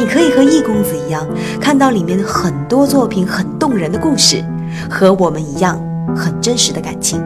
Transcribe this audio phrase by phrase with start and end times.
[0.00, 1.28] 你可以和易公子一样，
[1.60, 4.42] 看到里面很多作品很动人的故事，
[4.90, 5.78] 和我们一样
[6.16, 7.22] 很真实的感情。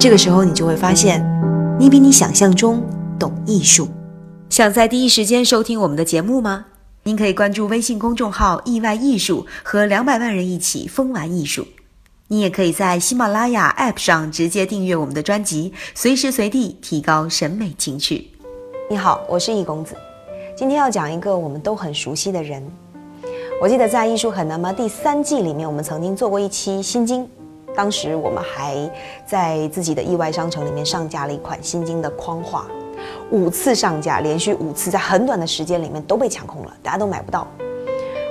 [0.00, 1.24] 这个时候，你就会发现，
[1.78, 2.84] 你比你想象中
[3.20, 3.88] 懂艺术。
[4.50, 6.64] 想在第一时间收听我们的节目吗？
[7.04, 11.68] 您可以关注微信公众号“意外艺术”，和两百万人一起疯玩艺术。
[12.26, 18.32] 你也可以在喜马拉雅 App 上直接订阅我们的专辑，随时随地提高审美情趣。
[18.90, 19.94] 你好，我是易公子。
[20.58, 22.60] 今天要讲一个我们都很熟悉的人。
[23.62, 27.24] 我记得在《艺术很难吗》第三季里面，我们曾经做过一期《心经》，
[27.76, 28.74] 当时我们还
[29.24, 32.66] 在自己的意外商城里面上架了一款《心经》的框画，
[33.30, 37.46] 五次上架，连续五次，在很短的时间里面都被抢空了，大家都买不到。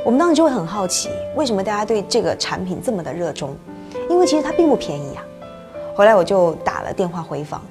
[0.04, 3.56] 我们当时就会很好奇，为什么大家对这个产品这么的热衷？
[4.10, 5.24] 因为其实它并不便宜啊。
[5.96, 7.62] 后来我就打了电话回访，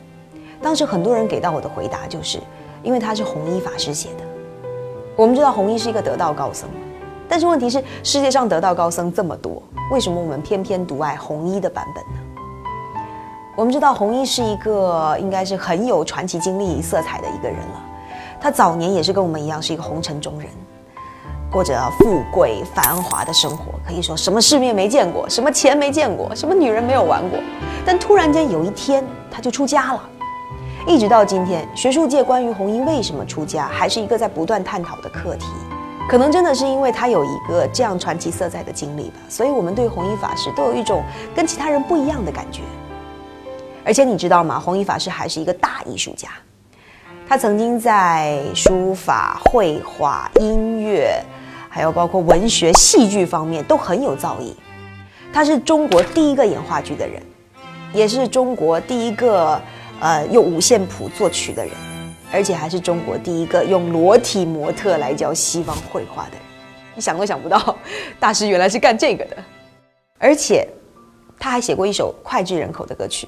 [0.63, 2.39] 当时很多人给到我的回答就是，
[2.83, 4.36] 因为它是弘一法师写的。
[5.17, 6.69] 我们知道弘一是一个得道高僧，
[7.27, 12.21] 但是问题是世界上得道高僧这么多，为什么我们偏偏独爱弘一的版本呢？
[13.57, 17.83] 我们知道弘一是一个应该是很有传奇经历色彩的一个人了，
[18.39, 20.51] 他早年也是跟我们一样是一个红尘中人，
[21.51, 27.39] 过着富贵繁华的生活，可以说什么世面没见过，什么钱没见过，什么女人没有玩过，
[27.87, 30.11] 但突然间有一天他就出家了。
[30.89, 35.47] 一直到今天，学术界关于弘一为什么出家，还是一个在不断探讨的课题。
[36.09, 41.03] 可能真的是因为他有一个这样传奇色彩的经历吧，所以我们对弘一法师都有一种
[41.35, 42.63] 跟其他人不一样的感觉。
[43.85, 44.61] 而且你知道吗？
[44.61, 46.29] 弘一法师还是一个大艺术家，
[47.29, 51.21] 他曾经在书法、绘画、音乐，
[51.69, 54.53] 还有包括文学、戏剧方面都很有造诣。
[55.33, 57.21] 他是中国第一个演话剧的人，
[57.93, 59.61] 也是中国第一个。
[60.01, 61.73] 呃，用五线谱作曲的人，
[62.33, 66.41] 而且还是中国第一个用裸体模特来教西方绘画的人，
[66.95, 67.77] 你想都想不到，
[68.21, 69.37] 大师原来是干这个的。
[70.19, 70.69] 而且，
[71.39, 73.27] 他还写过一首脍炙人口的歌曲，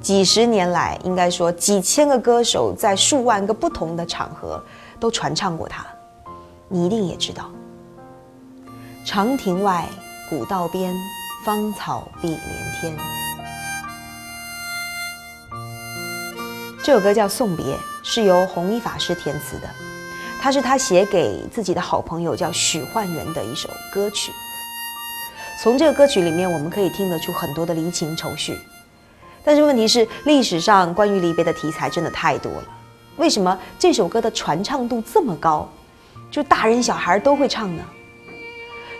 [0.00, 4.62] 几十年来，应该说几千个歌手在数万个不同的场合
[5.00, 5.86] 都传唱过他。
[6.68, 7.50] 你一定也知道，
[9.04, 9.86] 长亭外，
[10.30, 10.94] 古道边，
[11.44, 12.40] 芳草碧连
[12.80, 13.21] 天。
[16.84, 17.64] 这首歌叫《送别》，
[18.02, 19.70] 是由弘一法师填词的，
[20.40, 24.32] 它是他写给自己的好朋友叫许幻园的一首歌曲。
[25.62, 28.58] 从这个歌曲里面，我们可以听得出很多的离情愁绪。
[29.44, 32.64] 但是问题是，历史上关于离别的题材真的太多了。
[33.16, 35.68] 为什么这首歌的传唱度这么高，
[36.32, 37.84] 就大人小孩都会唱呢？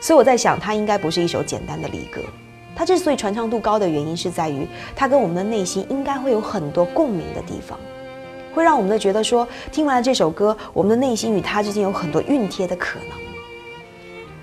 [0.01, 2.21] 所以我在想，它应该不是一首简单的离歌。
[2.75, 4.67] 它之所以传唱度高的原因，是在于
[4.97, 7.79] 它跟我们的内心应该会有很多共鸣的地方，
[8.55, 13.19] 会让我们的觉得说，听完了这首歌，我们的内心与它之间有很多熨贴的可能。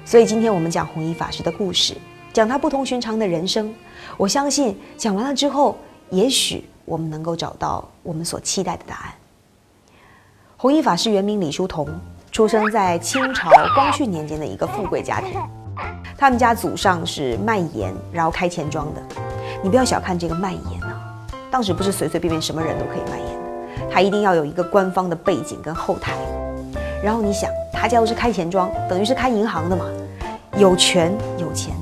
[0.06, 1.96] 所以今天我们讲弘一法师的故事，
[2.34, 3.74] 讲他不同寻常的人生。
[4.18, 5.78] 我相信讲完了之后，
[6.10, 9.14] 也许我们能够找到我们所期待的答案。
[10.58, 11.88] 弘一法师原名李叔同，
[12.32, 15.59] 出生在清朝光绪年间的一个富贵家庭。
[16.18, 19.02] 他们家祖上是卖盐，然后开钱庄的。
[19.64, 21.02] 你不要小看这个卖盐啊，
[21.52, 26.14] 当时不是随随便便什么人都可以卖盐的，他一定要有一个官方的背景跟后台。
[27.04, 29.86] 然后你想，他家又是开钱庄，等于是开银行的嘛，
[30.58, 31.74] 有权有钱，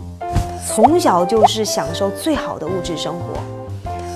[0.67, 3.33] 从小就是享受最好的物质生活，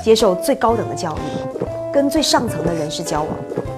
[0.04, 3.30] 接受最高等的教育，跟最上层的人士交往。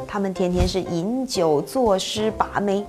[0.08, 2.86] 他们天天是饮酒作诗把妹。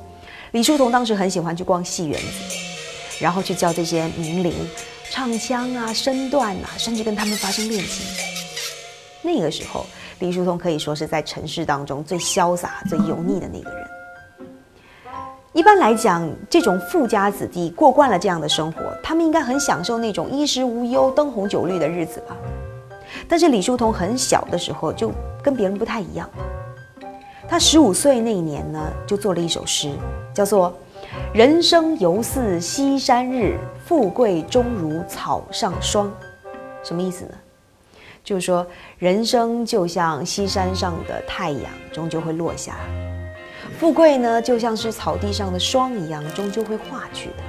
[0.50, 2.63] 李叔同当时很喜欢去逛戏园子。
[3.20, 4.52] 然后去教这些名伶
[5.10, 8.06] 唱腔啊、身段啊，甚至跟他们发生恋情。
[9.22, 9.86] 那个时候，
[10.18, 13.88] 李叔同可以说是在尘世当中最潇洒、最油腻的那个人。
[15.52, 22.36] 一般来讲，这种富家子弟过惯了这样的生活，他们应该很享受那种衣食无忧、灯红酒绿的日子吧。
[23.28, 25.12] 但是李叔同很小的时候就
[25.42, 26.28] 跟别人不太一样。
[27.48, 29.92] 他十五岁那一年呢，就做了一首诗，
[30.34, 30.76] 叫做。
[31.32, 36.12] 人生犹似西山日，富贵终如草上霜。
[36.82, 37.34] 什么意思呢？
[38.22, 38.66] 就是说，
[38.98, 42.72] 人生就像西山上的太阳，终究会落下；
[43.78, 47.42] 富贵呢，就像是草地上的霜一样，终究会化去的。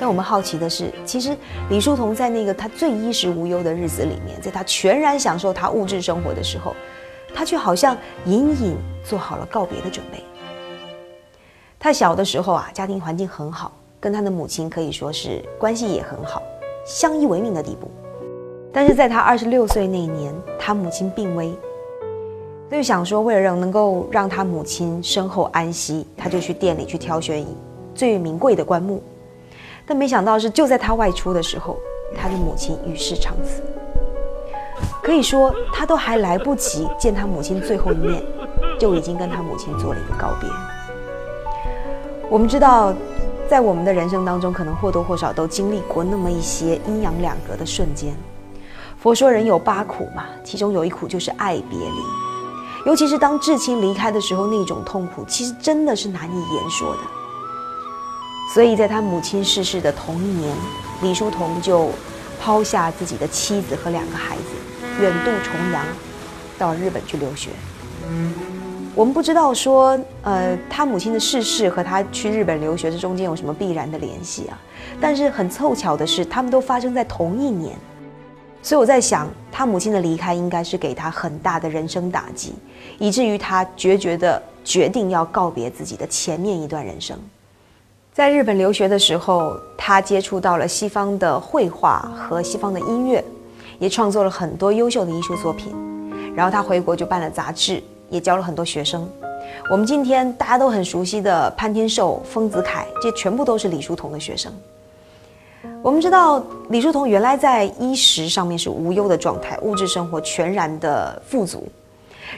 [0.00, 1.36] 但我们好奇的是，其实
[1.68, 6.74] 李叔同在那个他最衣食无忧的日子里面，在他全然享受他物质生活的时候，
[7.34, 10.22] 他却好像隐隐做好了告别的准备。
[11.80, 13.70] 他小的时候啊，家庭环境很好，
[14.00, 16.42] 跟他的母亲可以说是关系也很好，
[16.84, 17.88] 相依为命的地步。
[18.72, 21.54] 但是在他二十六岁那年，他母亲病危，
[22.68, 27.46] 他就想说，为了让能够让他母亲身后安息，他就去店里去挑选
[27.94, 29.00] 最名贵的棺木。
[29.86, 31.76] 但没想到是就在他外出的时候，
[32.14, 33.62] 他的母亲与世长辞。
[35.00, 38.20] 可以说，他都还来不及见他母亲最后一面，
[38.80, 40.50] 就已经跟他母亲做了一个告别。
[42.30, 42.94] 我们知道，
[43.48, 48.14] 在我们的人生当中，可能或多或少都经历过那么一些阴阳两隔的瞬间。
[48.98, 52.02] 佛说人有八苦嘛，其中有一苦就是爱别离，
[52.84, 57.00] 尤其是当至亲离开的时候，那种痛苦其实真的是难以言说的。
[58.52, 60.54] 所以在他母亲逝世的同一年，
[61.00, 61.88] 李叔同就
[62.38, 65.82] 抛下自己的妻子和两个孩子，远渡重洋，
[66.58, 67.50] 到日本去留学。
[68.94, 74.58] 我们不知道说，呃，他母亲的逝世和他去日本留学这中间有什么必然的联系啊？
[75.00, 77.76] 但是很凑巧的是，他们都发生在同一年，
[78.60, 82.54] 所以我在想，他母亲的离开应该是给他很大的人生打击，
[82.98, 87.16] 以至于他决绝的决定要告别自己的前面一段人生。
[88.12, 93.24] 在日本留学的时候，他接触到了西方的绘画和西方的音乐，
[93.78, 95.72] 也创作了很多优秀的艺术作品。
[96.34, 99.08] 然后他回国就办了杂志，也教了很多学生。
[99.70, 104.52] 我们今天大家都很熟悉的潘天寿、丰子恺，这全部都是李叔同的学生。
[105.82, 111.66] 我们知道李叔同原来在衣食上面是无忧的状态，物质生活全然的富足。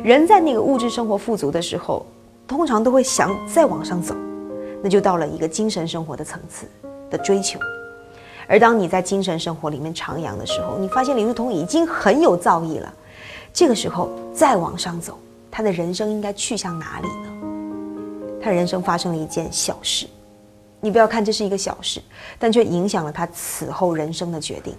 [0.02, 2.06] 人在那个物质生活富足的时候，
[2.46, 4.14] 通常都会想再往上走。
[4.82, 6.66] 那就到了一个精神生活的层次
[7.10, 7.58] 的追求，
[8.46, 12.90] 而当你在精神生活里面徜徉的时候，你发现李叔同已经很有造诣了。
[13.52, 15.18] 这个时候再往上走，
[15.50, 17.28] 他的人生应该去向哪里呢？
[18.42, 20.06] 他人生发生了一件小事，
[20.80, 22.00] 你不要看这是一个小事，
[22.38, 24.74] 但却影响了他此后人生的决定。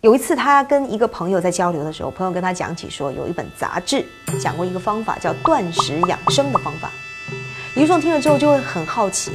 [0.00, 4.04] 有一次，他跟一个朋友在交流的时候，朋友跟他讲起说，有一本杂志
[4.40, 6.90] 讲过一个方法，叫断食养生的方法。
[7.74, 9.30] 李叔同听了之后就会很好奇，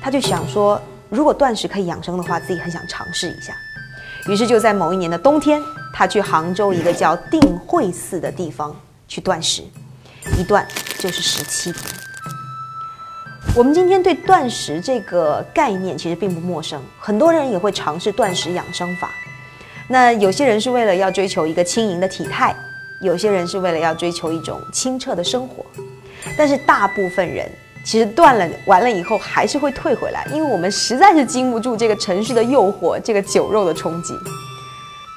[0.00, 3.54] 他就想说，如果断食可以养生的话，自己很想尝试一下。
[4.26, 5.60] 于是就在某一年的冬天，
[5.92, 8.74] 他去杭州一个叫定慧寺的地方
[9.08, 9.62] 去断食，
[10.38, 10.66] 一断
[10.98, 11.84] 就是十七天。
[13.56, 19.10] 我们今天对断食这个概念其实并不陌生，很多人也会尝试断食养生法。
[19.88, 22.54] 那有些人是为了要追求一个轻盈的体态，
[23.00, 25.66] 有些人是为了要追求一种清澈的生活。
[26.36, 27.50] 但是大部分人
[27.84, 34.14] 其实断了完了以后还是会退回来，因为我们实在是经不住这个城市的诱惑，这个酒肉的冲击。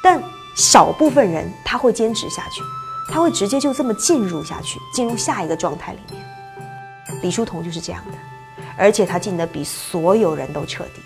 [0.02, 0.20] 但
[0.56, 2.62] 少部分人他会坚持下去，
[3.12, 6.24] 他会直接就这么进入下去，进入下一个状态里面。
[7.22, 8.18] 李叔同就是这样的，
[8.78, 11.02] 而且他进得比所有人都彻底。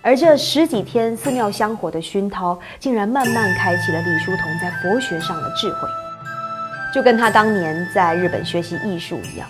[0.00, 5.88] 而这十几天寺庙香火的熏陶，竟然慢慢开启了李叔同在佛学上的智慧。
[6.94, 9.48] 就跟他当年在日本学习艺术一样，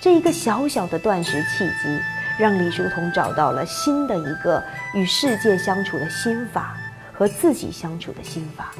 [0.00, 1.98] 这一个小小的断食契机，
[2.38, 4.62] 让李叔同找到了新的一个
[4.94, 6.76] 与世界相处的心法
[7.20, 8.72] 和自己相处的心法。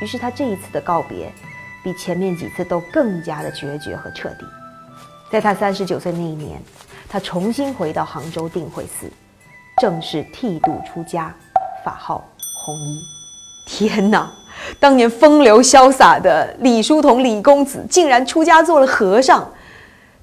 [0.00, 1.32] 于是他这一次的告别，
[1.82, 4.46] 比前面几次都更加的决绝和彻底。
[5.32, 6.62] 在他三十九岁那一年，
[7.08, 9.10] 他重新回到杭州定慧寺，
[9.80, 11.34] 正式剃度出家，
[11.84, 12.24] 法号
[12.64, 13.02] 弘一。
[13.66, 14.30] 天哪！
[14.78, 19.50] 当年风流潇洒的李叔同李公子，竟然出家做了和尚，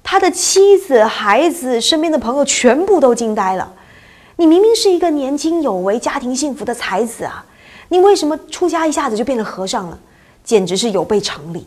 [0.02, 3.70] 他的妻子、孩子、身边的朋友全部都惊呆了。
[4.42, 7.46] 你明明是一个年轻有为、家庭幸福的才子啊，
[7.88, 9.96] 你为什么出家一下子就变成和尚了？
[10.42, 11.64] 简直是有悖常理。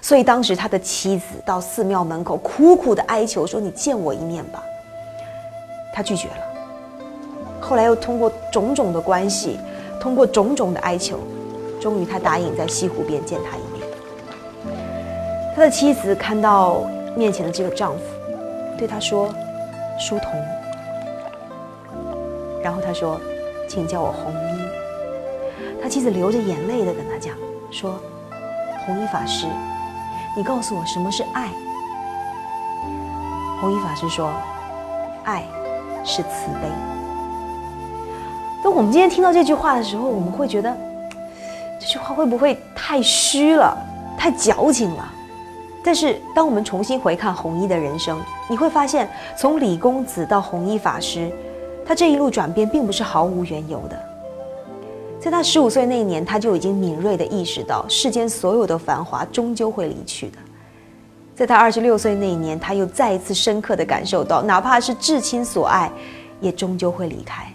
[0.00, 4.62] 所以当时他的妻子到寺庙门口苦苦的哀求说：“你见我一面吧。”
[5.92, 7.60] 他拒绝了。
[7.60, 9.58] 后来又通过种种的关系，
[10.00, 11.18] 通过种种的哀求。
[11.82, 14.74] 终于，他答应在西湖边见他一面。
[15.54, 16.80] 他的妻子看到
[17.14, 18.02] 面前的这个丈夫，
[18.78, 19.28] 对他说
[20.00, 20.32] ：“书童。”
[22.62, 23.20] 然后他说
[23.68, 24.60] ：“请叫我红衣。”
[25.82, 27.34] 他妻子流着眼泪的跟他讲
[27.70, 27.98] 说
[28.86, 29.46] ：“红衣法师，
[30.36, 31.48] 你告诉我什么是爱？”
[33.60, 34.30] 红衣法师说
[35.24, 35.44] ：“爱
[36.04, 36.68] 是慈悲。”
[38.62, 40.76] 当我们今天听到这句话的时候，我们会觉得。
[41.82, 43.74] 这句话会不会太虚了，
[44.18, 45.12] 太矫情了？
[45.82, 51.32] 但是，当我们重新回看弘一的人生，你会发现，从李公子到弘一法师，
[51.90, 54.00] 他这一路转变并不是毫无缘由的。
[55.18, 60.38] 在他十五岁那年，他就已经敏锐地意识到，世间所有的繁华终究会离去的。
[61.34, 65.90] 在他二十六岁那年，他又再一次深刻地感受到，哪怕是至亲所爱，
[66.40, 67.52] 也终究会离开。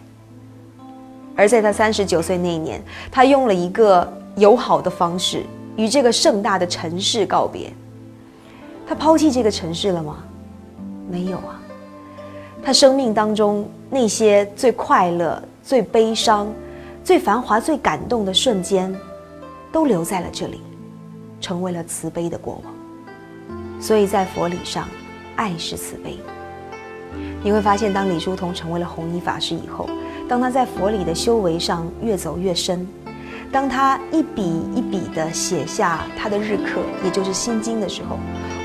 [1.34, 5.46] 而在他三十九岁那年，他用了一个友好的方式，
[5.78, 7.72] 与这个盛大的城市告别。
[8.86, 10.18] 他抛弃这个城市了吗？
[11.10, 11.62] 没有啊。
[12.66, 16.52] 他生命当中那些最快乐、最悲伤、
[17.04, 18.92] 最繁华、最感动的瞬间，
[19.72, 20.60] 都留在了这里，
[21.40, 22.74] 成为了慈悲的过往。
[23.80, 24.90] 所以在佛理上，
[25.36, 26.18] 爱是慈悲。
[27.44, 29.88] 你会发现，当李叔同成为了弘一法师以后，
[30.28, 32.88] 当他在佛理的修为上越走越深，
[33.52, 34.42] 当他一笔
[34.76, 38.18] 一笔地写下他的日课，也就是《心经》的时候。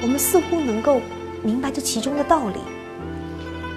[0.03, 1.03] 我们似乎能够
[1.43, 2.61] 明白这其中的道理，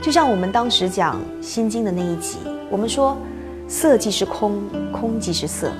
[0.04, 2.38] 就像我们当时讲《心经》的那一集，
[2.70, 3.16] 我们说
[3.70, 5.72] “色即是空，空即是色”，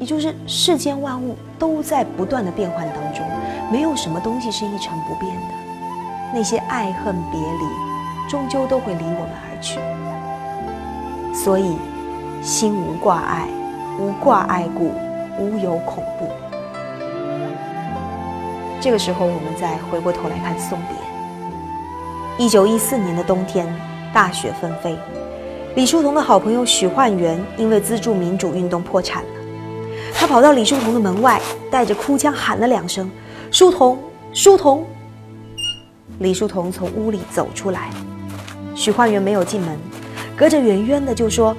[0.00, 3.24] 也就是世间万物都在不断的变换当中，
[3.70, 5.54] 没有什么东西是一成不变的。
[6.34, 9.78] 那些爱恨别离，终究都会离我们而去。
[11.32, 11.76] 所以，
[12.42, 13.46] 心无挂碍，
[14.00, 14.90] 无挂碍故，
[15.38, 16.26] 无有恐怖。
[18.80, 21.11] 这个时候，我们再回过头来看送别。
[22.42, 23.72] 一九一四年的冬天，
[24.12, 24.98] 大雪纷飞，
[25.76, 29.28] 李叔同的好朋友许焕元因为资助民主运动破产了。
[30.12, 33.08] 他跑到李叔同的门外，带着哭腔喊了两声
[33.52, 33.96] ：“书童，
[34.32, 34.84] 书童！”
[36.18, 37.90] 李叔同从屋里走出来，
[38.74, 39.78] 许焕元没有进门，
[40.36, 41.56] 隔着远远的就说：“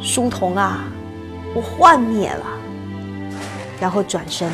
[0.00, 0.84] 书童啊，
[1.52, 2.46] 我幻灭了。”
[3.80, 4.48] 然后转身，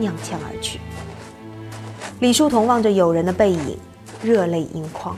[0.00, 0.78] 踉跄而去。
[2.20, 3.76] 李叔同望着友人的背影，
[4.22, 5.16] 热泪盈眶。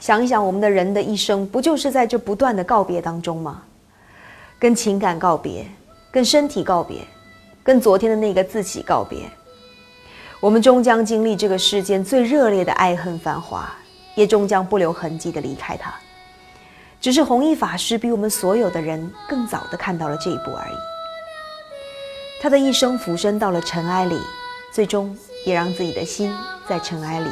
[0.00, 3.62] 想一想，我们的人的一生，不就是在这不断的告别当中吗？
[4.58, 5.66] 跟情感告别，
[6.10, 6.98] 跟身体告别，
[7.62, 9.18] 跟昨天的那个自己告别。
[10.40, 13.72] 我们终将经历这个世间最热烈的爱恨繁华，
[14.14, 15.94] 也终将不留痕迹的离开它。
[17.00, 20.74] 只是弘一法师比我们所有的人更早的看到了这一步而已。
[22.40, 24.18] 他的一生浮生到了尘埃里，
[24.72, 25.16] 最终。
[25.46, 26.30] 也让自己的心
[26.68, 27.30] 在尘埃里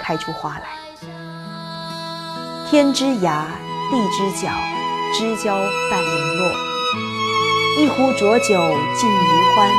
[0.00, 0.64] 开出花来。
[2.70, 3.46] 天之涯，
[3.90, 4.50] 地之角，
[5.12, 5.56] 知交
[5.90, 6.52] 半零落。
[7.78, 9.70] 一壶浊酒尽余欢，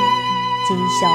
[0.67, 1.07] 今宵